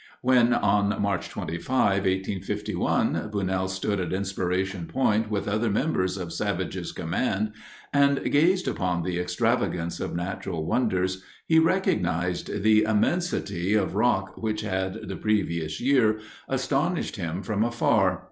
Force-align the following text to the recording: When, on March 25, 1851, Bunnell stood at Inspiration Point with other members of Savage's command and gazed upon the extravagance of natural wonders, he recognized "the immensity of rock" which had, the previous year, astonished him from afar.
When, 0.23 0.51
on 0.51 0.99
March 0.99 1.29
25, 1.29 1.69
1851, 2.05 3.29
Bunnell 3.31 3.67
stood 3.67 3.99
at 3.99 4.11
Inspiration 4.11 4.87
Point 4.87 5.29
with 5.29 5.47
other 5.47 5.69
members 5.69 6.17
of 6.17 6.33
Savage's 6.33 6.91
command 6.91 7.51
and 7.93 8.23
gazed 8.31 8.67
upon 8.67 9.03
the 9.03 9.19
extravagance 9.19 9.99
of 9.99 10.15
natural 10.15 10.65
wonders, 10.65 11.23
he 11.45 11.59
recognized 11.59 12.63
"the 12.63 12.81
immensity 12.81 13.75
of 13.75 13.93
rock" 13.93 14.37
which 14.41 14.61
had, 14.61 15.07
the 15.07 15.17
previous 15.17 15.79
year, 15.79 16.17
astonished 16.49 17.17
him 17.17 17.43
from 17.43 17.63
afar. 17.63 18.19